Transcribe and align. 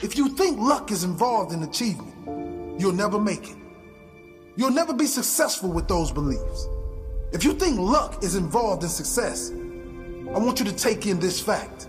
If 0.00 0.16
you 0.16 0.28
think 0.28 0.60
luck 0.60 0.92
is 0.92 1.02
involved 1.02 1.52
in 1.52 1.64
achievement, 1.64 2.14
you'll 2.80 2.92
never 2.92 3.18
make 3.18 3.50
it. 3.50 3.56
You'll 4.54 4.70
never 4.70 4.92
be 4.92 5.06
successful 5.06 5.70
with 5.70 5.88
those 5.88 6.12
beliefs. 6.12 6.68
If 7.32 7.42
you 7.42 7.52
think 7.54 7.80
luck 7.80 8.22
is 8.22 8.36
involved 8.36 8.84
in 8.84 8.88
success, 8.88 9.50
I 9.50 10.38
want 10.38 10.60
you 10.60 10.64
to 10.66 10.72
take 10.72 11.06
in 11.06 11.18
this 11.18 11.40
fact 11.40 11.88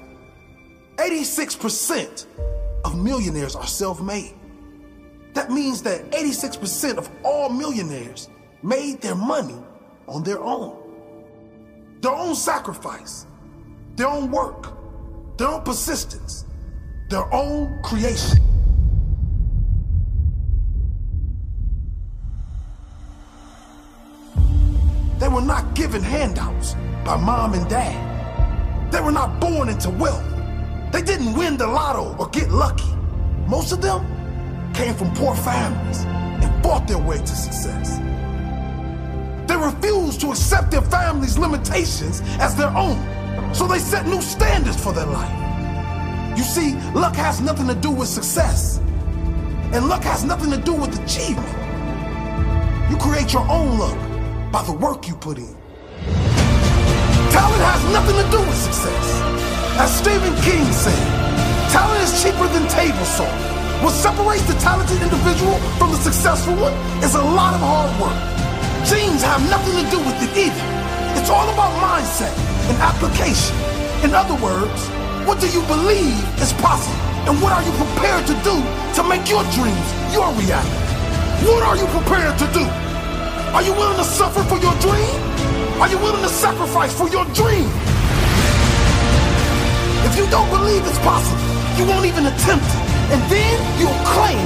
86% 0.97 2.25
of 2.83 2.97
millionaires 3.02 3.55
are 3.55 3.67
self 3.67 4.02
made. 4.02 4.33
That 5.33 5.52
means 5.52 5.83
that 5.83 6.09
86% 6.11 6.97
of 6.97 7.09
all 7.23 7.49
millionaires 7.49 8.27
made 8.63 9.02
their 9.02 9.15
money 9.15 9.57
on 10.07 10.23
their 10.23 10.41
own. 10.41 10.77
Their 12.02 12.13
own 12.13 12.33
sacrifice, 12.33 13.27
their 13.95 14.07
own 14.07 14.31
work, 14.31 14.73
their 15.37 15.49
own 15.49 15.61
persistence, 15.61 16.45
their 17.09 17.33
own 17.33 17.81
creation. 17.81 18.38
They 25.17 25.27
were 25.27 25.42
not 25.42 25.73
given 25.73 26.03
handouts 26.03 26.75
by 27.03 27.17
mom 27.17 27.53
and 27.53 27.67
dad. 27.67 28.92
They 28.92 29.02
were 29.02 29.11
not 29.11 29.39
born 29.39 29.70
into 29.70 29.89
wealth. 29.89 30.23
They 30.92 31.02
didn't 31.02 31.33
win 31.33 31.58
the 31.58 31.67
lotto 31.67 32.15
or 32.17 32.30
get 32.30 32.52
lucky. 32.52 32.93
Most 33.47 33.71
of 33.71 33.81
them 33.81 34.05
came 34.73 34.93
from 34.93 35.14
poor 35.15 35.36
families 35.36 36.05
and 36.05 36.64
fought 36.64 36.87
their 36.87 36.99
way 36.99 37.17
to 37.17 37.27
success. 37.27 37.97
They 39.47 39.58
refused 39.58 40.21
to 40.21 40.30
accept 40.30 40.70
their 40.70 40.83
family's 40.83 41.39
limitations 41.39 42.21
as 42.39 42.55
their 42.55 42.70
own, 42.70 42.97
so 43.53 43.67
they 43.67 43.80
set 43.80 44.05
new 44.05 44.21
standards 44.21 44.81
for 44.81 44.93
their 44.93 45.08
life. 45.08 45.48
You 46.37 46.43
see, 46.43 46.75
luck 46.93 47.15
has 47.15 47.41
nothing 47.41 47.67
to 47.67 47.75
do 47.75 47.91
with 47.91 48.07
success, 48.07 48.79
and 49.73 49.87
luck 49.89 50.03
has 50.03 50.23
nothing 50.23 50.51
to 50.51 50.57
do 50.57 50.73
with 50.73 50.97
achievement. 51.03 51.47
You 52.89 52.97
create 52.97 53.33
your 53.33 53.47
own 53.49 53.77
luck 53.77 53.97
by 54.51 54.63
the 54.63 54.73
work 54.73 55.07
you 55.07 55.15
put 55.15 55.37
in. 55.37 55.55
Talent 57.31 57.61
has 57.61 57.81
nothing 57.93 58.17
to 58.17 58.27
do 58.31 58.39
with 58.39 58.57
success. 58.57 59.05
As 59.77 59.89
Stephen 59.95 60.33
King 60.41 60.65
said, 60.73 60.97
talent 61.71 62.01
is 62.01 62.23
cheaper 62.23 62.47
than 62.49 62.67
table 62.67 63.05
salt. 63.05 63.29
What 63.83 63.93
separates 63.93 64.43
the 64.47 64.55
talented 64.59 65.01
individual 65.01 65.57
from 65.77 65.91
the 65.91 65.97
successful 65.97 66.55
one 66.55 66.73
is 67.03 67.15
a 67.15 67.21
lot 67.23 67.53
of 67.53 67.61
hard 67.61 67.91
work. 68.01 68.17
Genes 68.87 69.21
have 69.23 69.39
nothing 69.49 69.75
to 69.83 69.85
do 69.91 69.99
with 69.99 70.17
it 70.19 70.31
either. 70.35 70.65
It's 71.19 71.29
all 71.29 71.47
about 71.47 71.71
mindset 71.79 72.35
and 72.67 72.77
application. 72.79 73.55
In 74.03 74.15
other 74.15 74.35
words, 74.43 74.89
what 75.25 75.39
do 75.39 75.47
you 75.49 75.61
believe 75.67 76.19
is 76.39 76.53
possible? 76.53 76.95
And 77.27 77.41
what 77.41 77.52
are 77.52 77.63
you 77.63 77.71
prepared 77.75 78.25
to 78.27 78.35
do 78.43 78.55
to 78.95 79.02
make 79.03 79.27
your 79.30 79.43
dreams 79.52 79.87
your 80.13 80.31
reality? 80.33 80.85
What 81.45 81.63
are 81.63 81.77
you 81.77 81.87
prepared 81.91 82.37
to 82.39 82.47
do? 82.55 82.65
Are 83.55 83.63
you 83.63 83.73
willing 83.73 83.97
to 83.97 84.03
suffer 84.03 84.43
for 84.43 84.58
your 84.59 84.73
dream? 84.79 85.19
Are 85.81 85.89
you 85.89 85.97
willing 85.97 86.21
to 86.21 86.29
sacrifice 86.29 86.93
for 86.93 87.09
your 87.09 87.25
dream? 87.33 87.67
If 90.08 90.17
you 90.17 90.25
don't 90.31 90.49
believe 90.49 90.85
it's 90.87 90.99
possible, 90.99 91.41
you 91.77 91.85
won't 91.85 92.05
even 92.05 92.25
attempt 92.25 92.65
it. 92.65 92.83
And 93.13 93.21
then 93.27 93.55
you'll 93.79 94.03
claim 94.05 94.45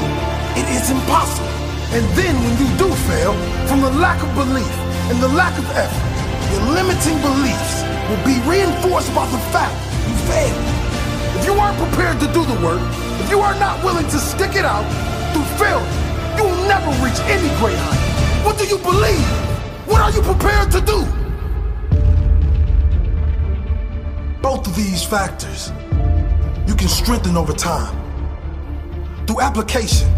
it 0.57 0.67
is 0.69 0.89
impossible. 0.89 1.49
And 1.93 2.03
then 2.17 2.33
when 2.33 2.53
you 2.57 2.67
do 2.77 2.89
fail, 3.09 3.33
from 3.67 3.81
the 3.81 3.91
lack 4.01 4.21
of 4.23 4.33
belief 4.35 4.73
and 5.11 5.21
the 5.21 5.29
lack 5.29 5.57
of 5.57 5.65
effort, 5.77 6.13
your 6.51 6.63
limiting 6.73 7.17
beliefs 7.21 7.83
will 8.09 8.23
be 8.25 8.37
reinforced 8.49 9.13
by 9.13 9.25
the 9.29 9.37
fact 9.53 9.92
you 10.07 10.15
failed. 10.29 10.65
If 11.37 11.45
you 11.45 11.53
aren't 11.53 11.77
prepared 11.77 12.19
to 12.19 12.27
do 12.27 12.45
the 12.45 12.59
work, 12.65 12.81
if 13.21 13.29
you 13.29 13.39
are 13.39 13.57
not 13.59 13.83
willing 13.83 14.05
to 14.07 14.17
stick 14.17 14.55
it 14.55 14.65
out 14.65 14.85
through 15.33 15.45
failure, 15.57 15.85
you 16.37 16.43
will 16.43 16.67
never 16.67 16.89
reach 17.03 17.19
any 17.25 17.49
great 17.59 17.77
height. 17.77 18.45
What 18.45 18.57
do 18.57 18.65
you 18.65 18.77
believe? 18.77 19.25
What 19.87 20.01
are 20.01 20.11
you 20.11 20.21
prepared 20.21 20.71
to 20.71 20.81
do? 20.81 21.05
Both 24.41 24.67
of 24.67 24.75
these 24.75 25.03
factors 25.03 25.71
you 26.67 26.75
can 26.75 26.87
strengthen 26.87 27.37
over 27.37 27.53
time 27.53 27.95
through 29.25 29.41
application 29.41 30.09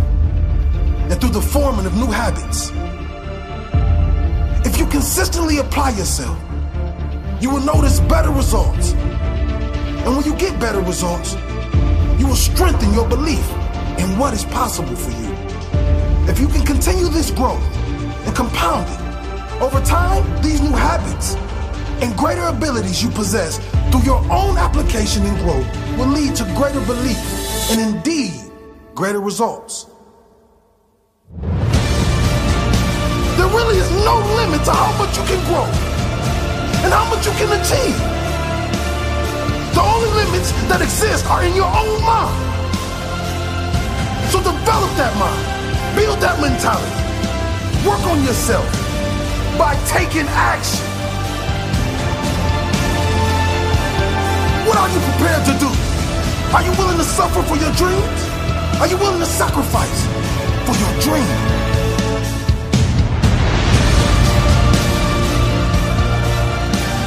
and 1.10 1.20
through 1.20 1.30
the 1.30 1.42
forming 1.42 1.86
of 1.86 1.96
new 1.96 2.08
habits. 2.08 2.72
If 4.66 4.80
you 4.80 4.86
consistently 4.88 5.60
apply 5.60 5.92
yourself, 5.92 6.38
you 7.40 7.50
will 7.52 7.62
notice 7.62 8.00
better 8.00 8.32
results. 8.32 8.94
And 10.06 10.16
when 10.16 10.24
you 10.24 10.36
get 10.36 10.60
better 10.60 10.82
results, 10.82 11.34
you 12.20 12.28
will 12.28 12.36
strengthen 12.36 12.94
your 12.94 13.10
belief 13.10 13.44
in 13.98 14.18
what 14.20 14.36
is 14.36 14.46
possible 14.46 14.96
for 14.96 15.10
you. 15.10 15.32
If 16.30 16.40
you 16.40 16.48
can 16.48 16.64
continue 16.64 17.08
this 17.08 17.32
growth 17.32 17.64
and 18.26 18.36
compound 18.36 18.88
it, 18.88 19.62
over 19.62 19.82
time, 19.82 20.24
these 20.44 20.62
new 20.62 20.76
habits 20.76 21.36
and 22.04 22.16
greater 22.16 22.44
abilities 22.44 23.02
you 23.02 23.10
possess 23.10 23.58
through 23.90 24.04
your 24.04 24.22
own 24.32 24.58
application 24.58 25.26
and 25.26 25.38
growth 25.40 25.98
will 25.98 26.08
lead 26.08 26.36
to 26.36 26.44
greater 26.56 26.82
belief 26.86 27.18
and 27.72 27.96
indeed 27.96 28.34
greater 28.94 29.20
results. 29.20 29.88
There 33.38 33.48
really 33.48 33.78
is 33.78 33.90
no 34.06 34.18
limit 34.36 34.64
to 34.66 34.72
how 34.72 34.96
much 35.00 35.18
you 35.18 35.24
can 35.24 35.44
grow 35.48 35.66
and 36.84 36.94
how 36.94 37.10
much 37.10 37.26
you 37.26 37.32
can 37.34 37.60
achieve. 37.60 38.25
Limits 40.16 40.52
that 40.72 40.80
exist 40.82 41.28
are 41.28 41.44
in 41.44 41.54
your 41.56 41.68
own 41.68 42.00
mind. 42.00 42.40
So 44.32 44.40
develop 44.40 44.92
that 44.96 45.12
mind, 45.20 45.44
build 45.92 46.24
that 46.24 46.40
mentality, 46.40 46.88
work 47.84 48.00
on 48.08 48.24
yourself 48.24 48.64
by 49.60 49.76
taking 49.92 50.24
action. 50.32 50.88
What 54.64 54.78
are 54.80 54.88
you 54.88 55.02
prepared 55.04 55.44
to 55.52 55.54
do? 55.60 55.70
Are 56.56 56.64
you 56.64 56.72
willing 56.80 56.98
to 56.98 57.04
suffer 57.04 57.44
for 57.44 57.58
your 57.60 57.76
dreams? 57.76 58.20
Are 58.80 58.88
you 58.88 58.96
willing 58.96 59.20
to 59.20 59.28
sacrifice 59.28 60.00
for 60.64 60.76
your 60.80 60.94
dream? 61.04 61.28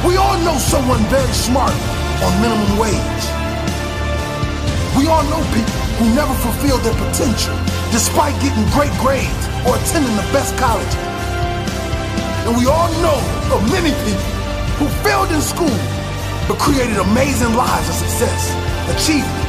We 0.05 0.13
all 0.15 0.37
know 0.45 0.57
someone 0.61 1.01
very 1.09 1.33
smart 1.33 1.98
on 2.23 2.31
minimum 2.41 2.77
wage. 2.77 3.23
We 4.97 5.07
all 5.07 5.23
know 5.31 5.39
people 5.55 5.79
who 5.99 6.11
never 6.15 6.33
fulfilled 6.43 6.81
their 6.83 6.95
potential 6.95 7.55
despite 7.91 8.35
getting 8.41 8.65
great 8.75 8.91
grades 8.99 9.43
or 9.65 9.77
attending 9.79 10.15
the 10.15 10.27
best 10.35 10.57
colleges. 10.57 10.95
And 12.45 12.57
we 12.57 12.65
all 12.65 12.91
know 12.99 13.19
of 13.55 13.59
many 13.71 13.91
people 14.03 14.31
who 14.79 14.87
failed 15.03 15.31
in 15.31 15.41
school 15.41 15.79
but 16.47 16.57
created 16.57 16.97
amazing 16.97 17.53
lives 17.53 17.87
of 17.89 17.95
success, 17.95 18.51
achievement, 18.89 19.45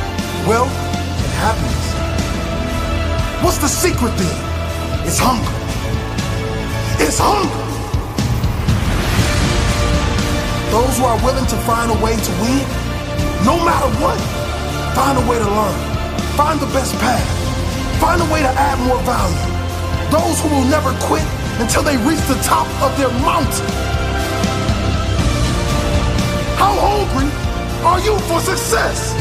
wealth, 0.47 0.71
and 0.71 1.33
happiness. 1.41 1.81
What's 3.43 3.59
the 3.59 3.69
secret 3.69 4.13
then? 4.19 5.07
It's 5.07 5.19
hunger. 5.19 5.55
It's 7.03 7.19
hunger. 7.19 7.70
Those 10.71 10.99
who 10.99 11.05
are 11.05 11.19
willing 11.25 11.47
to 11.47 11.57
find 11.67 11.91
a 11.91 11.99
way 11.99 12.15
to 12.15 12.33
win, 12.39 12.63
no 13.45 13.59
matter 13.67 13.91
what, 13.99 14.19
find 14.95 15.19
a 15.19 15.25
way 15.29 15.37
to 15.37 15.51
learn, 15.51 15.79
find 16.39 16.61
the 16.61 16.67
best 16.67 16.95
path, 17.03 17.27
find 18.01 18.23
a 18.23 18.25
way 18.33 18.41
to 18.41 18.49
add 18.49 18.79
more 18.87 19.03
value. 19.03 19.51
Those 20.15 20.41
who 20.41 20.49
will 20.49 20.69
never 20.71 20.95
quit 21.07 21.27
until 21.59 21.83
they 21.83 21.97
reach 22.07 22.23
the 22.31 22.39
top 22.47 22.69
of 22.87 22.97
their 22.97 23.11
mountain. 23.27 23.67
How 26.55 26.75
hungry 26.79 27.27
are 27.85 27.99
you 27.99 28.17
for 28.31 28.39
success? 28.39 29.15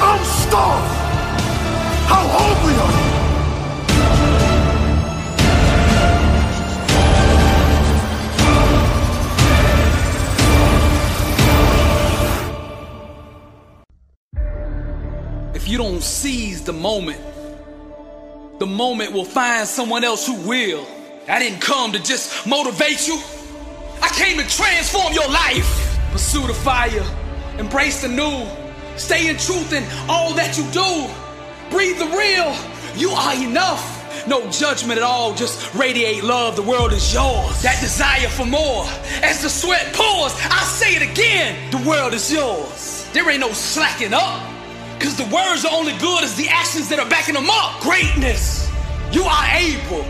I'm 0.00 0.24
starved. 0.24 0.94
How 2.06 2.28
hungry 2.30 2.74
are 2.74 3.04
you? 3.04 3.09
Don't 15.80 16.02
seize 16.02 16.62
the 16.62 16.74
moment, 16.74 17.18
the 18.58 18.66
moment 18.66 19.12
will 19.12 19.24
find 19.24 19.66
someone 19.66 20.04
else 20.04 20.26
who 20.26 20.34
will. 20.46 20.86
I 21.26 21.38
didn't 21.38 21.62
come 21.62 21.92
to 21.92 21.98
just 21.98 22.46
motivate 22.46 23.08
you. 23.08 23.18
I 24.02 24.10
came 24.10 24.36
to 24.36 24.46
transform 24.46 25.14
your 25.14 25.28
life. 25.30 25.98
Pursue 26.12 26.46
the 26.46 26.52
fire, 26.52 27.02
embrace 27.58 28.02
the 28.02 28.08
new, 28.08 28.46
stay 28.98 29.30
in 29.30 29.38
truth 29.38 29.72
in 29.72 29.82
all 30.06 30.34
that 30.34 30.58
you 30.58 30.64
do. 30.70 31.08
Breathe 31.70 31.98
the 31.98 32.14
real. 32.14 32.54
You 32.94 33.12
are 33.12 33.42
enough. 33.42 34.26
No 34.26 34.50
judgment 34.50 34.98
at 34.98 35.02
all, 35.02 35.32
just 35.34 35.74
radiate 35.74 36.22
love. 36.22 36.56
The 36.56 36.62
world 36.62 36.92
is 36.92 37.14
yours. 37.14 37.62
That 37.62 37.80
desire 37.80 38.28
for 38.28 38.44
more. 38.44 38.84
As 39.22 39.40
the 39.40 39.48
sweat 39.48 39.94
pours, 39.94 40.34
I 40.44 40.62
say 40.64 40.96
it 40.96 41.10
again. 41.10 41.70
The 41.70 41.88
world 41.88 42.12
is 42.12 42.30
yours. 42.30 43.08
There 43.14 43.30
ain't 43.30 43.40
no 43.40 43.52
slacking 43.52 44.12
up. 44.12 44.49
Cause 45.00 45.16
the 45.16 45.24
words 45.34 45.64
are 45.64 45.72
only 45.72 45.96
good 45.96 46.22
as 46.22 46.36
the 46.36 46.48
actions 46.48 46.88
that 46.90 46.98
are 46.98 47.08
backing 47.08 47.34
them 47.34 47.48
up. 47.48 47.80
Greatness. 47.80 48.70
You 49.10 49.24
are 49.24 49.46
able. 49.56 50.04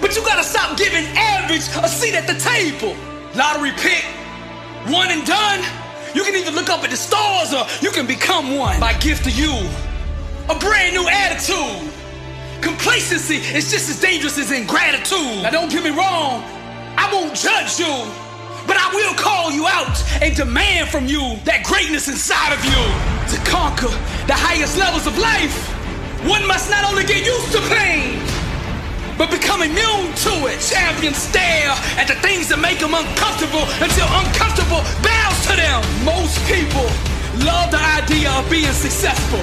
But 0.00 0.16
you 0.16 0.24
gotta 0.24 0.42
stop 0.42 0.78
giving 0.78 1.04
average 1.12 1.68
a 1.76 1.88
seat 1.88 2.14
at 2.14 2.26
the 2.26 2.40
table. 2.40 2.96
Lottery 3.36 3.72
pick, 3.76 4.02
one 4.88 5.10
and 5.10 5.26
done. 5.26 5.60
You 6.14 6.24
can 6.24 6.34
either 6.34 6.50
look 6.50 6.70
up 6.70 6.82
at 6.82 6.90
the 6.90 6.96
stars 6.96 7.52
or 7.52 7.68
you 7.84 7.92
can 7.92 8.06
become 8.06 8.56
one 8.56 8.80
by 8.80 8.94
gift 8.94 9.24
to 9.24 9.30
you. 9.30 9.52
A 10.48 10.58
brand 10.58 10.96
new 10.96 11.06
attitude. 11.06 11.92
Complacency 12.62 13.36
is 13.36 13.70
just 13.70 13.88
as 13.90 14.00
dangerous 14.00 14.38
as 14.38 14.50
ingratitude. 14.50 15.44
Now 15.44 15.50
don't 15.50 15.70
get 15.70 15.84
me 15.84 15.90
wrong, 15.90 16.42
I 16.96 17.08
won't 17.12 17.36
judge 17.36 17.78
you, 17.78 17.92
but 18.66 18.76
I 18.76 18.90
will 18.94 19.14
call 19.14 19.52
you 19.52 19.66
out 19.68 20.02
and 20.22 20.34
demand 20.34 20.88
from 20.88 21.06
you 21.06 21.36
that 21.44 21.62
greatness 21.64 22.08
inside 22.08 22.52
of 22.52 22.64
you. 22.64 23.19
To 23.30 23.38
conquer 23.46 23.86
the 24.26 24.34
highest 24.34 24.74
levels 24.74 25.06
of 25.06 25.14
life, 25.14 25.54
one 26.26 26.42
must 26.50 26.66
not 26.66 26.82
only 26.82 27.06
get 27.06 27.22
used 27.22 27.54
to 27.54 27.62
pain, 27.70 28.18
but 29.14 29.30
become 29.30 29.62
immune 29.62 30.10
to 30.26 30.50
it. 30.50 30.58
Champions 30.58 31.30
stare 31.30 31.70
at 31.94 32.10
the 32.10 32.18
things 32.26 32.50
that 32.50 32.58
make 32.58 32.82
them 32.82 32.90
uncomfortable 32.90 33.62
until 33.78 34.10
uncomfortable 34.18 34.82
bows 34.98 35.38
to 35.46 35.54
them. 35.54 35.78
Most 36.02 36.42
people 36.50 36.82
love 37.46 37.70
the 37.70 37.78
idea 38.02 38.34
of 38.34 38.50
being 38.50 38.74
successful. 38.74 39.38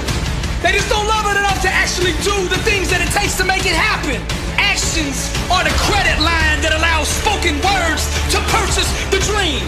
They 0.60 0.76
just 0.76 0.92
don't 0.92 1.08
love 1.08 1.24
it 1.32 1.40
enough 1.40 1.64
to 1.64 1.72
actually 1.72 2.12
do 2.28 2.36
the 2.52 2.60
things 2.68 2.92
that 2.92 3.00
it 3.00 3.08
takes 3.16 3.40
to 3.40 3.48
make 3.48 3.64
it 3.64 3.78
happen. 3.80 4.20
Actions 4.60 5.32
are 5.48 5.64
the 5.64 5.72
credit 5.88 6.20
line 6.20 6.60
that 6.60 6.76
allows 6.76 7.08
spoken 7.08 7.56
words 7.64 8.04
to 8.36 8.44
purchase 8.52 8.92
the 9.16 9.24
dream. 9.32 9.64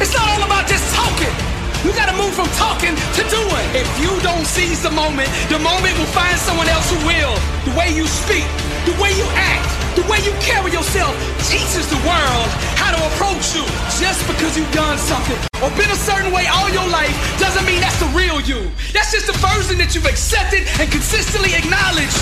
It's 0.00 0.16
not 0.16 0.24
all 0.32 0.48
about 0.48 0.64
just 0.64 0.88
talking. 0.96 1.59
You 1.80 1.96
gotta 1.96 2.12
move 2.12 2.36
from 2.36 2.44
talking 2.60 2.92
to 2.92 3.22
doing. 3.32 3.66
If 3.72 3.88
you 3.96 4.12
don't 4.20 4.44
seize 4.44 4.84
the 4.84 4.92
moment, 4.92 5.32
the 5.48 5.56
moment 5.58 5.96
will 5.96 6.12
find 6.12 6.36
someone 6.36 6.68
else 6.68 6.92
who 6.92 7.00
will. 7.08 7.32
The 7.64 7.72
way 7.72 7.88
you 7.88 8.04
speak, 8.04 8.44
the 8.84 8.92
way 9.00 9.16
you 9.16 9.24
act, 9.32 9.64
the 9.96 10.04
way 10.04 10.20
you 10.20 10.36
carry 10.44 10.76
yourself 10.76 11.16
teaches 11.48 11.88
the 11.88 11.96
world 12.04 12.48
how 12.76 12.92
to 12.92 13.00
approach 13.16 13.56
you. 13.56 13.64
Just 13.96 14.20
because 14.28 14.60
you've 14.60 14.70
done 14.76 15.00
something 15.00 15.40
or 15.64 15.72
been 15.80 15.88
a 15.88 15.96
certain 15.96 16.28
way 16.36 16.44
all 16.52 16.68
your 16.68 16.84
life 16.92 17.16
doesn't 17.40 17.64
mean 17.64 17.80
that's 17.80 17.96
the 17.96 18.12
real 18.12 18.44
you. 18.44 18.60
That's 18.92 19.16
just 19.16 19.32
the 19.32 19.36
version 19.40 19.80
that 19.80 19.96
you've 19.96 20.08
accepted 20.08 20.68
and 20.84 20.86
consistently 20.92 21.56
acknowledged. 21.56 22.20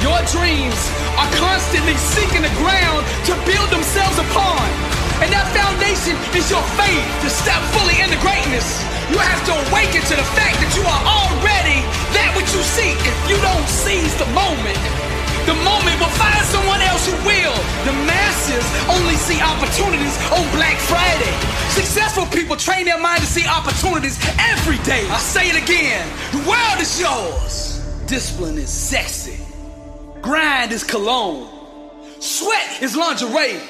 Your 0.00 0.16
dreams 0.32 0.80
are 1.20 1.28
constantly 1.36 2.00
seeking 2.00 2.48
the 2.48 2.54
ground 2.56 3.04
to 3.28 3.36
build 3.44 3.68
themselves 3.68 4.16
upon. 4.24 4.95
And 5.24 5.32
that 5.32 5.48
foundation 5.56 6.12
is 6.36 6.52
your 6.52 6.62
faith 6.76 7.06
to 7.24 7.28
step 7.32 7.60
fully 7.72 7.96
into 8.04 8.20
greatness. 8.20 8.84
You 9.08 9.16
have 9.16 9.40
to 9.48 9.54
awaken 9.68 10.04
to 10.12 10.14
the 10.18 10.28
fact 10.36 10.60
that 10.60 10.72
you 10.76 10.84
are 10.84 11.02
already 11.08 11.80
that 12.12 12.36
which 12.36 12.52
you 12.52 12.60
seek 12.60 12.98
if 13.00 13.16
you 13.24 13.40
don't 13.40 13.64
seize 13.64 14.12
the 14.20 14.28
moment. 14.36 14.76
The 15.48 15.54
moment 15.62 15.96
will 16.02 16.10
find 16.18 16.42
someone 16.44 16.82
else 16.82 17.06
who 17.06 17.14
will. 17.24 17.56
The 17.86 17.94
masses 18.04 18.66
only 18.90 19.14
see 19.14 19.38
opportunities 19.40 20.18
on 20.34 20.42
Black 20.52 20.76
Friday. 20.76 21.32
Successful 21.70 22.26
people 22.26 22.56
train 22.56 22.84
their 22.84 22.98
mind 22.98 23.20
to 23.20 23.26
see 23.26 23.46
opportunities 23.46 24.18
every 24.36 24.78
day. 24.82 25.06
I 25.08 25.18
say 25.18 25.48
it 25.48 25.56
again. 25.56 26.04
The 26.32 26.42
world 26.50 26.78
is 26.82 27.00
yours. 27.00 27.80
Discipline 28.06 28.58
is 28.58 28.70
sexy. 28.70 29.38
Grind 30.20 30.72
is 30.72 30.82
cologne. 30.82 31.48
Sweat 32.18 32.82
is 32.82 32.96
lingerie. 32.96 33.62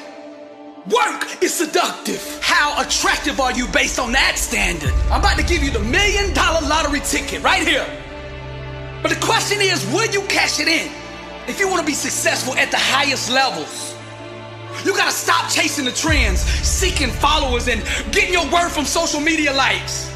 Work 0.91 1.43
is 1.43 1.53
seductive. 1.53 2.23
How 2.41 2.81
attractive 2.81 3.41
are 3.41 3.50
you 3.50 3.67
based 3.69 3.99
on 3.99 4.12
that 4.12 4.38
standard? 4.38 4.93
I'm 5.11 5.19
about 5.19 5.37
to 5.37 5.44
give 5.44 5.65
you 5.65 5.73
the 5.73 5.81
million 5.81 6.33
dollar 6.33 6.61
lottery 6.69 7.00
ticket 7.00 7.43
right 7.43 7.66
here. 7.66 7.85
But 9.02 9.09
the 9.09 9.19
question 9.26 9.59
is, 9.61 9.85
will 9.87 10.07
you 10.07 10.23
cash 10.28 10.61
it 10.61 10.69
in? 10.69 10.93
If 11.49 11.59
you 11.59 11.66
want 11.66 11.81
to 11.81 11.87
be 11.87 11.93
successful 11.93 12.55
at 12.55 12.71
the 12.71 12.78
highest 12.78 13.33
levels, 13.33 13.97
you 14.85 14.95
gotta 14.95 15.11
stop 15.11 15.50
chasing 15.50 15.87
the 15.87 15.93
trends, 15.93 16.40
seeking 16.40 17.11
followers, 17.11 17.66
and 17.66 17.83
getting 18.12 18.33
your 18.33 18.49
word 18.52 18.69
from 18.71 18.85
social 18.85 19.21
media 19.21 19.52
likes. 19.52 20.14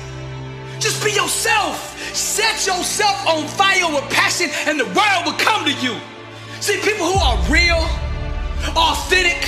Just 0.79 1.03
be 1.03 1.11
yourself. 1.11 1.99
Set 2.15 2.65
yourself 2.65 3.27
on 3.27 3.49
fire 3.49 3.93
with 3.93 4.09
passion, 4.11 4.51
and 4.67 4.79
the 4.79 4.87
world 4.87 5.27
will 5.27 5.39
come 5.39 5.65
to 5.65 5.73
you. 5.83 5.99
See, 6.61 6.79
people 6.79 7.11
who 7.11 7.19
are 7.19 7.39
real, 7.51 7.83
authentic, 8.77 9.40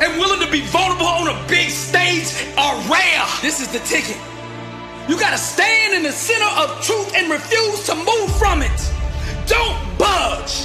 and 0.00 0.18
willing 0.18 0.40
to 0.40 0.50
be 0.50 0.62
vulnerable 0.62 1.06
on 1.06 1.28
a 1.28 1.48
big 1.48 1.70
stage 1.70 2.32
are 2.56 2.74
rare. 2.88 3.24
This 3.42 3.60
is 3.60 3.68
the 3.68 3.80
ticket. 3.80 4.16
You 5.08 5.18
gotta 5.18 5.38
stand 5.38 5.94
in 5.94 6.02
the 6.02 6.12
center 6.12 6.50
of 6.56 6.80
truth 6.82 7.14
and 7.14 7.30
refuse 7.30 7.86
to 7.86 7.94
move 7.94 8.30
from 8.38 8.62
it. 8.62 8.80
Don't 9.46 9.76
budge. 9.98 10.64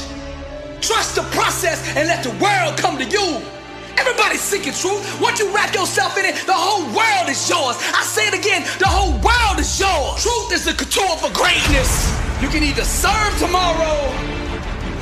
Trust 0.80 1.16
the 1.16 1.24
process 1.36 1.82
and 1.98 2.08
let 2.08 2.24
the 2.24 2.32
world 2.44 2.78
come 2.78 2.98
to 2.98 3.06
you. 3.06 3.42
Everybody's 3.98 4.42
seeking 4.42 4.74
truth. 4.74 5.02
Once 5.20 5.40
you 5.40 5.54
wrap 5.54 5.74
yourself 5.74 6.18
in 6.18 6.26
it, 6.26 6.36
the 6.46 6.54
whole 6.54 6.86
world 6.96 7.28
is 7.30 7.50
yours. 7.50 7.76
I 7.96 8.04
say 8.04 8.28
it 8.28 8.34
again, 8.34 8.64
the 8.80 8.88
whole 8.88 9.14
world 9.20 9.60
is 9.60 9.80
yours. 9.80 10.22
Truth 10.22 10.54
is 10.54 10.66
the 10.66 10.74
couture 10.74 11.18
for 11.18 11.32
greatness. 11.34 11.90
You 12.42 12.48
can 12.50 12.64
either 12.64 12.84
serve 12.84 13.34
tomorrow 13.40 13.98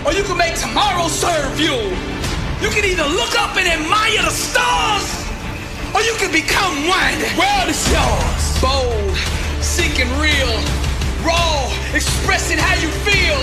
or 0.06 0.14
you 0.14 0.24
can 0.24 0.38
make 0.38 0.56
tomorrow 0.56 1.08
serve 1.08 1.60
you. 1.60 2.23
You 2.64 2.70
can 2.72 2.86
either 2.86 3.04
look 3.04 3.36
up 3.38 3.60
and 3.60 3.68
admire 3.68 4.24
the 4.24 4.32
stars 4.32 5.06
or 5.94 6.02
you 6.02 6.16
can 6.16 6.32
become 6.32 6.88
one. 6.88 7.20
World 7.36 7.68
is 7.68 7.84
yours. 7.92 8.44
Bold, 8.64 9.18
seeking 9.60 10.08
real, 10.18 10.56
raw, 11.28 11.68
expressing 11.94 12.58
how 12.58 12.74
you 12.80 12.88
feel, 13.04 13.38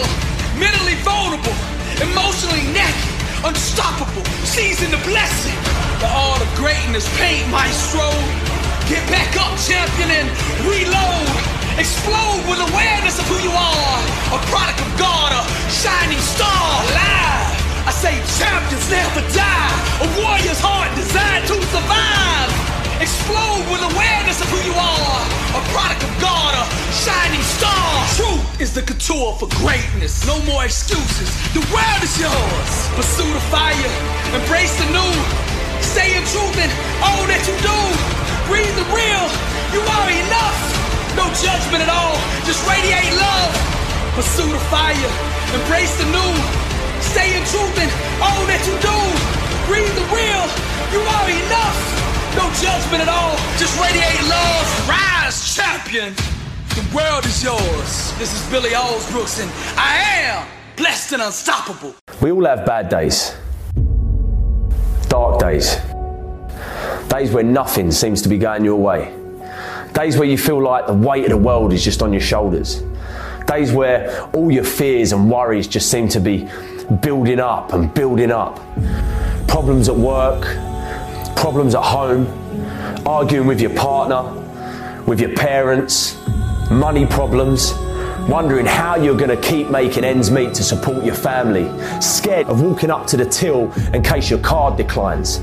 mentally 0.58 0.96
vulnerable 1.04 1.54
emotionally 2.00 2.64
naked, 2.72 3.12
unstoppable, 3.44 4.24
seizing 4.44 4.90
the 4.90 5.00
blessing. 5.04 5.56
The 6.00 6.08
art 6.08 6.40
of 6.40 6.48
greatness, 6.56 7.04
paint 7.20 7.44
maestro. 7.52 8.08
Get 8.88 9.04
back 9.12 9.36
up, 9.36 9.52
champion, 9.60 10.10
and 10.10 10.28
reload. 10.64 11.28
Explode 11.76 12.42
with 12.48 12.60
awareness 12.72 13.20
of 13.20 13.26
who 13.28 13.38
you 13.44 13.52
are. 13.52 13.98
A 14.32 14.40
product 14.48 14.80
of 14.80 14.90
God, 14.98 15.30
a 15.36 15.42
shining 15.68 16.20
star, 16.20 16.64
alive. 16.88 17.52
I 17.84 17.92
say 17.92 18.12
champions 18.38 18.90
never 18.90 18.99
explode 23.30 23.64
with 23.70 23.82
awareness 23.94 24.40
of 24.42 24.48
who 24.50 24.58
you 24.66 24.74
are. 24.74 25.22
A 25.54 25.62
product 25.70 26.02
of 26.02 26.12
God, 26.18 26.52
a 26.58 26.64
shining 26.90 27.42
star. 27.42 27.86
Truth 28.18 28.60
is 28.60 28.74
the 28.74 28.82
couture 28.82 29.34
for 29.38 29.46
greatness. 29.62 30.26
No 30.26 30.42
more 30.42 30.64
excuses. 30.64 31.30
The 31.54 31.62
world 31.70 32.02
is 32.02 32.14
yours. 32.18 32.72
Pursue 32.98 33.30
the 33.30 33.44
fire, 33.54 33.90
embrace 34.34 34.74
the 34.82 34.88
new. 34.90 35.14
Stay 35.78 36.10
in 36.18 36.24
truth 36.26 36.56
and 36.58 36.70
all 37.06 37.22
that 37.30 37.42
you 37.46 37.54
do. 37.62 37.78
Breathe 38.50 38.74
the 38.74 38.86
real. 38.90 39.26
You 39.74 39.82
are 39.86 40.08
enough. 40.10 40.60
No 41.14 41.30
judgment 41.38 41.86
at 41.86 41.90
all. 41.90 42.18
Just 42.46 42.66
radiate 42.66 43.14
love. 43.14 43.54
Pursue 44.18 44.50
the 44.50 44.62
fire, 44.74 45.10
embrace 45.54 45.94
the 46.02 46.08
new. 46.10 46.34
Stay 47.14 47.38
in 47.38 47.42
truth 47.46 47.78
and 47.78 47.90
all 48.18 48.42
that 48.50 48.62
you 48.66 48.74
do. 48.82 48.98
Breathe 49.70 49.94
the 49.94 50.06
real. 50.10 50.44
You 50.90 51.00
are 51.06 51.30
enough. 51.30 51.99
No 52.36 52.46
judgment 52.62 53.02
at 53.02 53.08
all. 53.08 53.36
Just 53.58 53.78
radiate 53.80 54.22
love. 54.28 54.88
Rise, 54.88 55.54
champion. 55.54 56.14
The 56.70 56.86
world 56.94 57.26
is 57.26 57.42
yours. 57.42 58.12
This 58.18 58.32
is 58.32 58.48
Billy 58.50 58.70
Alsbrooks, 58.70 59.42
and 59.42 59.50
I 59.76 59.96
am 60.22 60.46
blessed 60.76 61.12
and 61.14 61.22
unstoppable. 61.22 61.94
We 62.22 62.30
all 62.30 62.44
have 62.44 62.64
bad 62.64 62.88
days, 62.88 63.34
dark 65.08 65.40
days, 65.40 65.76
days 67.08 67.32
where 67.32 67.42
nothing 67.42 67.90
seems 67.90 68.22
to 68.22 68.28
be 68.28 68.38
going 68.38 68.64
your 68.64 68.80
way, 68.80 69.12
days 69.92 70.16
where 70.16 70.28
you 70.28 70.38
feel 70.38 70.62
like 70.62 70.86
the 70.86 70.94
weight 70.94 71.24
of 71.24 71.30
the 71.30 71.36
world 71.36 71.72
is 71.72 71.82
just 71.82 72.00
on 72.00 72.12
your 72.12 72.22
shoulders, 72.22 72.84
days 73.48 73.72
where 73.72 74.22
all 74.36 74.52
your 74.52 74.64
fears 74.64 75.12
and 75.12 75.28
worries 75.28 75.66
just 75.66 75.90
seem 75.90 76.08
to 76.08 76.20
be 76.20 76.48
building 77.02 77.40
up 77.40 77.72
and 77.72 77.92
building 77.92 78.30
up. 78.30 78.60
Problems 79.48 79.88
at 79.88 79.96
work, 79.96 80.44
problems 81.40 81.74
at 81.74 81.82
home, 81.82 82.26
arguing 83.06 83.46
with 83.46 83.62
your 83.62 83.74
partner, 83.74 84.22
with 85.06 85.18
your 85.18 85.34
parents, 85.34 86.14
money 86.70 87.06
problems, 87.06 87.72
wondering 88.28 88.66
how 88.66 88.94
you're 88.94 89.16
going 89.16 89.30
to 89.30 89.48
keep 89.48 89.70
making 89.70 90.04
ends 90.04 90.30
meet 90.30 90.52
to 90.52 90.62
support 90.62 91.02
your 91.02 91.14
family, 91.14 91.66
scared 91.98 92.46
of 92.48 92.60
walking 92.60 92.90
up 92.90 93.06
to 93.06 93.16
the 93.16 93.24
till 93.24 93.72
in 93.94 94.02
case 94.02 94.28
your 94.28 94.38
card 94.40 94.76
declines, 94.76 95.38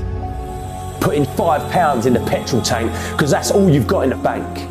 putting 1.00 1.24
five 1.36 1.68
pounds 1.72 2.06
in 2.06 2.12
the 2.12 2.24
petrol 2.26 2.62
tank 2.62 2.92
because 3.10 3.32
that's 3.32 3.50
all 3.50 3.68
you've 3.68 3.88
got 3.88 4.02
in 4.02 4.10
the 4.10 4.16
bank. 4.16 4.70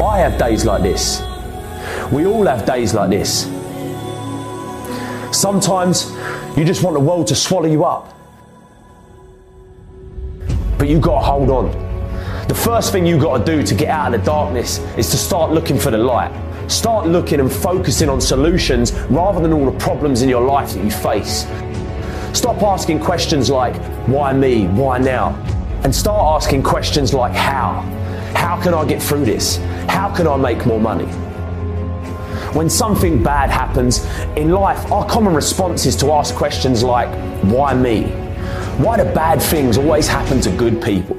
I 0.00 0.18
have 0.18 0.36
days 0.36 0.64
like 0.64 0.82
this. 0.82 1.20
We 2.10 2.26
all 2.26 2.44
have 2.46 2.66
days 2.66 2.92
like 2.92 3.10
this. 3.10 3.44
Sometimes 5.30 6.10
you 6.58 6.64
just 6.64 6.82
want 6.82 6.94
the 6.94 7.00
world 7.00 7.28
to 7.28 7.36
swallow 7.36 7.68
you 7.68 7.84
up. 7.84 8.17
But 10.88 10.92
you've 10.92 11.02
got 11.02 11.20
to 11.20 11.26
hold 11.26 11.50
on. 11.50 12.46
The 12.48 12.54
first 12.54 12.92
thing 12.92 13.04
you've 13.04 13.20
got 13.20 13.44
to 13.44 13.56
do 13.56 13.62
to 13.62 13.74
get 13.74 13.88
out 13.88 14.14
of 14.14 14.20
the 14.20 14.24
darkness 14.24 14.78
is 14.96 15.10
to 15.10 15.18
start 15.18 15.50
looking 15.50 15.78
for 15.78 15.90
the 15.90 15.98
light. 15.98 16.32
Start 16.66 17.06
looking 17.06 17.40
and 17.40 17.52
focusing 17.52 18.08
on 18.08 18.22
solutions 18.22 18.92
rather 19.10 19.38
than 19.38 19.52
all 19.52 19.70
the 19.70 19.78
problems 19.78 20.22
in 20.22 20.30
your 20.30 20.40
life 20.40 20.72
that 20.72 20.82
you 20.82 20.90
face. 20.90 21.42
Stop 22.32 22.62
asking 22.62 23.00
questions 23.00 23.50
like, 23.50 23.76
why 24.08 24.32
me? 24.32 24.66
Why 24.68 24.96
now? 24.96 25.34
And 25.84 25.94
start 25.94 26.42
asking 26.42 26.62
questions 26.62 27.12
like, 27.12 27.34
how? 27.34 27.82
How 28.34 28.58
can 28.58 28.72
I 28.72 28.86
get 28.86 29.02
through 29.02 29.26
this? 29.26 29.58
How 29.90 30.10
can 30.16 30.26
I 30.26 30.38
make 30.38 30.64
more 30.64 30.80
money? 30.80 31.04
When 32.54 32.70
something 32.70 33.22
bad 33.22 33.50
happens 33.50 34.06
in 34.36 34.52
life, 34.52 34.90
our 34.90 35.04
common 35.04 35.34
response 35.34 35.84
is 35.84 35.96
to 35.96 36.12
ask 36.12 36.34
questions 36.34 36.82
like, 36.82 37.10
why 37.44 37.74
me? 37.74 38.27
Why 38.78 38.96
do 38.96 39.02
bad 39.12 39.42
things 39.42 39.76
always 39.76 40.06
happen 40.06 40.40
to 40.42 40.50
good 40.52 40.80
people? 40.80 41.16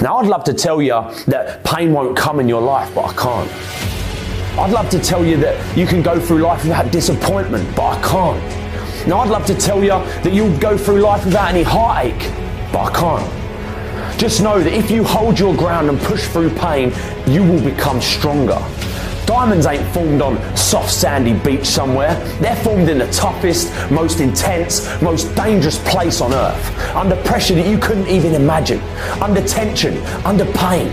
Now, 0.00 0.16
I'd 0.16 0.26
love 0.26 0.44
to 0.44 0.54
tell 0.54 0.80
you 0.80 1.04
that 1.26 1.62
pain 1.62 1.92
won't 1.92 2.16
come 2.16 2.40
in 2.40 2.48
your 2.48 2.62
life, 2.62 2.94
but 2.94 3.04
I 3.04 3.12
can't. 3.12 4.58
I'd 4.58 4.70
love 4.70 4.88
to 4.90 4.98
tell 4.98 5.26
you 5.26 5.36
that 5.36 5.76
you 5.76 5.86
can 5.86 6.00
go 6.00 6.18
through 6.18 6.38
life 6.38 6.62
without 6.62 6.90
disappointment, 6.90 7.76
but 7.76 7.98
I 7.98 8.00
can't. 8.00 9.06
Now, 9.06 9.18
I'd 9.18 9.28
love 9.28 9.44
to 9.44 9.54
tell 9.54 9.82
you 9.82 9.90
that 9.90 10.32
you'll 10.32 10.58
go 10.58 10.78
through 10.78 11.00
life 11.00 11.22
without 11.26 11.50
any 11.50 11.64
heartache, 11.64 12.32
but 12.72 12.94
I 12.94 12.98
can't. 12.98 14.18
Just 14.18 14.42
know 14.42 14.58
that 14.58 14.72
if 14.72 14.90
you 14.90 15.04
hold 15.04 15.38
your 15.38 15.54
ground 15.54 15.90
and 15.90 16.00
push 16.00 16.28
through 16.28 16.48
pain, 16.54 16.94
you 17.26 17.42
will 17.42 17.62
become 17.62 18.00
stronger. 18.00 18.58
Diamonds 19.28 19.66
ain't 19.66 19.86
formed 19.92 20.22
on 20.22 20.56
soft 20.56 20.90
sandy 20.90 21.34
beach 21.34 21.66
somewhere. 21.66 22.14
They're 22.40 22.56
formed 22.56 22.88
in 22.88 22.96
the 22.96 23.06
toughest, 23.12 23.70
most 23.90 24.20
intense, 24.20 24.88
most 25.02 25.34
dangerous 25.36 25.78
place 25.80 26.22
on 26.22 26.32
earth. 26.32 26.96
Under 26.96 27.14
pressure 27.24 27.54
that 27.56 27.66
you 27.68 27.76
couldn't 27.76 28.08
even 28.08 28.34
imagine. 28.34 28.80
Under 29.20 29.46
tension, 29.46 29.98
under 30.24 30.46
pain. 30.52 30.90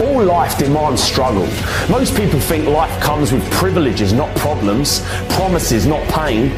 All 0.00 0.24
life 0.24 0.56
demands 0.56 1.02
struggle. 1.02 1.46
Most 1.90 2.16
people 2.16 2.40
think 2.40 2.66
life 2.66 3.02
comes 3.02 3.32
with 3.32 3.48
privileges, 3.50 4.14
not 4.14 4.34
problems, 4.36 5.02
promises, 5.28 5.84
not 5.84 6.02
pain. 6.08 6.48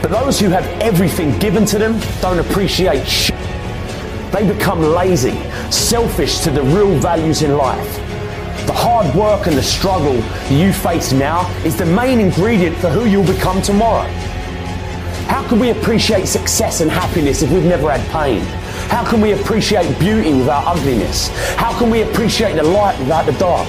But 0.00 0.12
those 0.12 0.38
who 0.38 0.48
have 0.50 0.64
everything 0.80 1.36
given 1.40 1.64
to 1.66 1.76
them 1.76 1.98
don't 2.20 2.38
appreciate 2.38 3.04
shit. 3.04 3.34
They 4.30 4.46
become 4.46 4.80
lazy, 4.80 5.36
selfish 5.72 6.38
to 6.42 6.52
the 6.52 6.62
real 6.62 6.96
values 7.00 7.42
in 7.42 7.56
life. 7.56 8.07
The 8.66 8.72
hard 8.72 9.14
work 9.14 9.46
and 9.46 9.56
the 9.56 9.62
struggle 9.62 10.16
you 10.50 10.72
face 10.72 11.12
now 11.12 11.48
is 11.64 11.76
the 11.76 11.86
main 11.86 12.20
ingredient 12.20 12.76
for 12.76 12.88
who 12.88 13.06
you'll 13.06 13.26
become 13.26 13.62
tomorrow. 13.62 14.08
How 15.28 15.46
can 15.48 15.58
we 15.58 15.70
appreciate 15.70 16.26
success 16.26 16.80
and 16.80 16.90
happiness 16.90 17.42
if 17.42 17.50
we've 17.50 17.64
never 17.64 17.90
had 17.90 18.06
pain? 18.10 18.40
How 18.90 19.08
can 19.08 19.20
we 19.20 19.32
appreciate 19.32 19.98
beauty 19.98 20.32
without 20.32 20.66
ugliness? 20.66 21.28
How 21.56 21.78
can 21.78 21.90
we 21.90 22.02
appreciate 22.02 22.54
the 22.54 22.62
light 22.62 22.98
without 22.98 23.26
the 23.26 23.32
dark? 23.32 23.68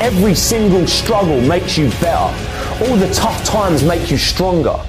Every 0.00 0.34
single 0.34 0.86
struggle 0.86 1.40
makes 1.42 1.76
you 1.76 1.90
better. 2.00 2.34
All 2.84 2.96
the 2.96 3.10
tough 3.12 3.44
times 3.44 3.82
make 3.82 4.10
you 4.10 4.16
stronger. 4.16 4.80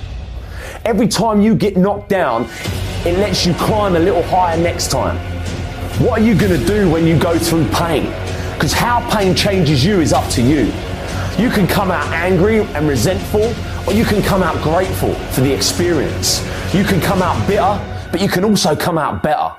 Every 0.85 1.07
time 1.07 1.41
you 1.41 1.53
get 1.53 1.75
knocked 1.75 2.09
down, 2.09 2.49
it 3.05 3.17
lets 3.17 3.45
you 3.45 3.53
climb 3.55 3.95
a 3.95 3.99
little 3.99 4.23
higher 4.23 4.57
next 4.57 4.89
time. 4.89 5.17
What 5.99 6.21
are 6.21 6.23
you 6.23 6.33
going 6.33 6.57
to 6.57 6.65
do 6.65 6.89
when 6.89 7.05
you 7.05 7.19
go 7.19 7.37
through 7.37 7.67
pain? 7.67 8.05
Because 8.61 8.73
how 8.73 8.99
pain 9.09 9.33
changes 9.33 9.83
you 9.83 10.01
is 10.01 10.13
up 10.13 10.29
to 10.33 10.39
you. 10.39 10.71
You 11.43 11.49
can 11.49 11.65
come 11.65 11.89
out 11.89 12.05
angry 12.13 12.59
and 12.59 12.87
resentful, 12.87 13.55
or 13.87 13.93
you 13.93 14.05
can 14.05 14.21
come 14.21 14.43
out 14.43 14.61
grateful 14.61 15.15
for 15.31 15.41
the 15.41 15.51
experience. 15.51 16.45
You 16.71 16.83
can 16.83 17.01
come 17.01 17.23
out 17.23 17.47
bitter, 17.47 17.79
but 18.11 18.21
you 18.21 18.29
can 18.29 18.45
also 18.45 18.75
come 18.75 18.99
out 18.99 19.23
better. 19.23 19.51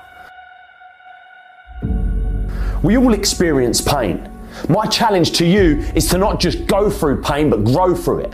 We 2.81 2.95
all 2.95 3.13
experience 3.13 3.81
pain. 3.81 4.31
My 4.69 4.85
challenge 4.85 5.33
to 5.33 5.45
you 5.45 5.79
is 5.93 6.07
to 6.11 6.17
not 6.17 6.39
just 6.39 6.65
go 6.65 6.89
through 6.89 7.23
pain, 7.23 7.49
but 7.49 7.65
grow 7.65 7.93
through 7.93 8.19
it. 8.19 8.33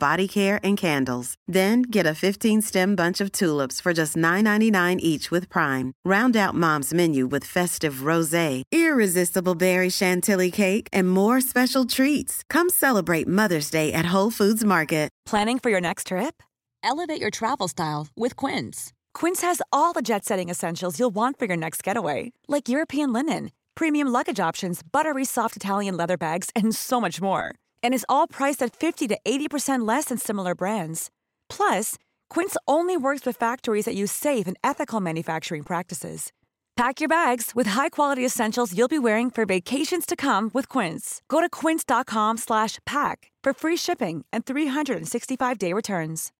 body 0.00 0.26
care 0.26 0.58
and 0.64 0.76
candles. 0.76 1.34
Then 1.46 1.82
get 1.82 2.06
a 2.06 2.14
15 2.14 2.62
stem 2.62 2.96
bunch 2.96 3.20
of 3.20 3.30
tulips 3.30 3.80
for 3.80 3.92
just 3.92 4.16
$9.99 4.16 4.98
each 5.00 5.30
with 5.30 5.48
Prime. 5.48 5.92
Round 6.04 6.36
out 6.36 6.56
mom's 6.56 6.92
menu 6.92 7.26
with 7.26 7.44
festive 7.44 8.02
rose, 8.02 8.64
irresistible 8.72 9.54
berry 9.54 9.90
chantilly 9.90 10.50
cake, 10.50 10.88
and 10.92 11.10
more 11.10 11.40
special 11.40 11.84
treats. 11.84 12.42
Come 12.48 12.68
celebrate 12.70 13.28
Mother's 13.28 13.70
Day 13.70 13.92
at 13.92 14.14
Whole 14.14 14.30
Foods 14.30 14.64
Market. 14.64 15.10
Planning 15.26 15.58
for 15.58 15.70
your 15.70 15.80
next 15.80 16.06
trip? 16.08 16.42
Elevate 16.82 17.20
your 17.20 17.30
travel 17.30 17.68
style 17.68 18.08
with 18.16 18.36
Quince. 18.36 18.92
Quince 19.14 19.42
has 19.42 19.62
all 19.70 19.92
the 19.92 20.02
jet 20.02 20.24
setting 20.24 20.48
essentials 20.48 20.98
you'll 20.98 21.14
want 21.14 21.38
for 21.38 21.44
your 21.44 21.56
next 21.56 21.84
getaway, 21.84 22.32
like 22.48 22.68
European 22.68 23.12
linen, 23.12 23.50
premium 23.74 24.08
luggage 24.08 24.40
options, 24.40 24.82
buttery 24.82 25.24
soft 25.24 25.56
Italian 25.56 25.96
leather 25.96 26.16
bags, 26.16 26.50
and 26.56 26.74
so 26.74 27.00
much 27.00 27.20
more. 27.20 27.54
And 27.84 27.92
is 27.92 28.06
all 28.08 28.26
priced 28.26 28.62
at 28.62 28.74
50 28.74 29.08
to 29.08 29.18
80% 29.26 29.86
less 29.86 30.06
than 30.06 30.16
similar 30.16 30.54
brands. 30.54 31.10
Plus, 31.50 31.96
Quince 32.30 32.56
only 32.66 32.96
works 32.96 33.26
with 33.26 33.36
factories 33.36 33.84
that 33.84 33.94
use 33.94 34.10
safe 34.10 34.46
and 34.46 34.56
ethical 34.64 35.00
manufacturing 35.00 35.62
practices. 35.62 36.32
Pack 36.76 37.00
your 37.00 37.08
bags 37.08 37.50
with 37.54 37.66
high-quality 37.68 38.24
essentials 38.24 38.74
you'll 38.74 38.88
be 38.88 38.98
wearing 38.98 39.30
for 39.30 39.44
vacations 39.44 40.06
to 40.06 40.16
come 40.16 40.50
with 40.54 40.66
Quince. 40.66 41.20
Go 41.28 41.42
to 41.42 41.48
quince.com/pack 41.50 43.32
for 43.44 43.52
free 43.52 43.76
shipping 43.76 44.24
and 44.32 44.46
365-day 44.46 45.74
returns. 45.74 46.32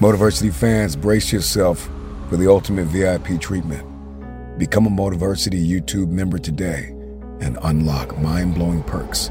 Motiversity 0.00 0.52
fans, 0.52 0.96
brace 0.96 1.32
yourself 1.32 1.88
for 2.28 2.36
the 2.36 2.50
ultimate 2.50 2.86
VIP 2.86 3.40
treatment. 3.40 3.86
Become 4.58 4.86
a 4.86 4.90
Motiversity 4.90 5.64
YouTube 5.64 6.10
member 6.10 6.38
today 6.38 6.93
and 7.44 7.58
unlock 7.62 8.18
mind-blowing 8.18 8.82
perks, 8.84 9.30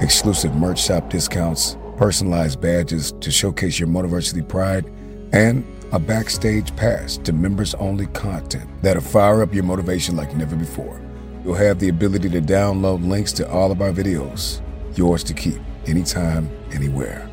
exclusive 0.00 0.54
merch 0.54 0.84
shop 0.84 1.10
discounts, 1.10 1.76
personalized 1.96 2.60
badges 2.60 3.12
to 3.20 3.30
showcase 3.30 3.80
your 3.80 3.88
Motiversity 3.88 4.46
pride, 4.46 4.84
and 5.32 5.66
a 5.92 5.98
backstage 5.98 6.74
pass 6.76 7.16
to 7.18 7.32
members-only 7.32 8.06
content 8.08 8.68
that'll 8.82 9.02
fire 9.02 9.42
up 9.42 9.54
your 9.54 9.64
motivation 9.64 10.16
like 10.16 10.34
never 10.36 10.54
before. 10.56 11.00
You'll 11.44 11.54
have 11.54 11.78
the 11.78 11.88
ability 11.88 12.28
to 12.30 12.40
download 12.40 13.06
links 13.06 13.32
to 13.34 13.50
all 13.50 13.72
of 13.72 13.80
our 13.80 13.92
videos, 13.92 14.60
yours 14.96 15.24
to 15.24 15.32
keep 15.32 15.60
anytime, 15.86 16.50
anywhere. 16.72 17.28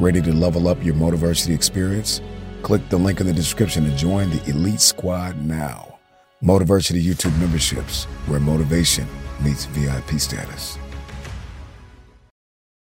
Ready 0.00 0.20
to 0.22 0.32
level 0.32 0.68
up 0.68 0.84
your 0.84 0.94
Motiversity 0.94 1.54
experience? 1.54 2.20
Click 2.62 2.86
the 2.88 2.96
link 2.96 3.20
in 3.20 3.26
the 3.26 3.32
description 3.32 3.84
to 3.84 3.96
join 3.96 4.28
the 4.30 4.42
Elite 4.50 4.80
Squad 4.80 5.40
now. 5.42 5.98
Motiversity 6.42 7.02
YouTube 7.02 7.38
memberships, 7.38 8.04
where 8.26 8.40
motivation 8.40 9.06
meets 9.40 9.64
VIP 9.66 10.20
status. 10.20 10.78